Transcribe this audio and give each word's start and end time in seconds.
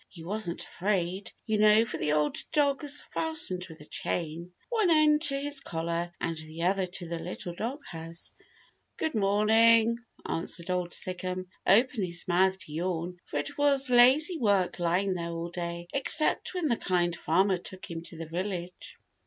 He 0.09 0.23
wasn't 0.23 0.63
afraid, 0.63 1.31
you 1.45 1.59
know, 1.59 1.85
for 1.85 1.99
the 1.99 2.13
old 2.13 2.35
dog 2.53 2.81
was 2.81 3.03
fastened 3.11 3.67
with 3.69 3.81
a 3.81 3.85
chain, 3.85 4.51
one 4.69 4.89
end 4.89 5.21
to 5.25 5.39
his 5.39 5.59
collar 5.59 6.11
and 6.19 6.35
the 6.39 6.63
other 6.63 6.87
to 6.87 7.07
the 7.07 7.19
little 7.19 7.53
dog 7.53 7.85
house. 7.85 8.31
"Good 8.97 9.13
morning," 9.13 9.99
answered 10.27 10.71
Old 10.71 10.93
Sic'em, 10.95 11.49
opening 11.67 12.07
his 12.07 12.27
mouth 12.27 12.57
to 12.65 12.73
yawn, 12.73 13.19
for 13.25 13.37
it 13.37 13.59
was 13.59 13.91
lazy 13.91 14.39
work 14.39 14.79
lying 14.79 15.13
there 15.13 15.29
all 15.29 15.51
day, 15.51 15.87
except 15.93 16.55
when 16.55 16.67
the 16.67 16.77
Kind 16.77 17.15
Farmer 17.15 17.59
took 17.59 17.85
him 17.91 18.01
to 18.05 18.17
the 18.17 18.25
village. 18.25 18.97